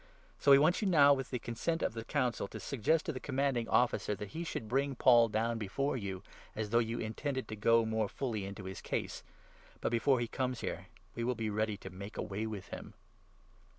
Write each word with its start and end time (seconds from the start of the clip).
So 0.39 0.49
we 0.49 0.57
want 0.57 0.81
you 0.81 0.87
now, 0.87 1.13
with 1.13 1.29
the 1.29 1.37
consent 1.37 1.83
of 1.83 1.93
the 1.93 1.99
15 1.99 2.11
Council, 2.11 2.47
to 2.47 2.59
suggest 2.59 3.05
to 3.05 3.13
the 3.13 3.19
Commanding 3.19 3.69
Officer 3.69 4.15
that 4.15 4.29
he 4.29 4.43
should 4.43 4.67
bring 4.67 4.95
Paul 4.95 5.27
down 5.29 5.59
before 5.59 5.95
you, 5.95 6.23
as 6.55 6.71
though 6.71 6.79
you 6.79 6.97
intended 6.97 7.47
to 7.49 7.55
go 7.55 7.85
more 7.85 8.09
fully 8.09 8.43
into 8.43 8.63
his 8.63 8.81
case; 8.81 9.21
but, 9.79 9.91
before 9.91 10.19
he 10.19 10.27
comes 10.27 10.61
here, 10.61 10.87
we 11.13 11.23
will 11.23 11.35
be 11.35 11.51
ready 11.51 11.77
to 11.77 11.91
make 11.91 12.17
away 12.17 12.47
with 12.47 12.69
him." 12.69 12.95